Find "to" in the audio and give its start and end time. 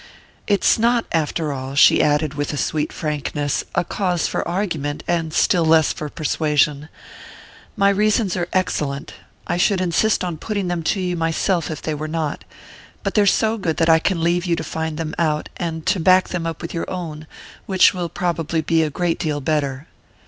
10.85-10.99, 14.55-14.63, 15.85-15.99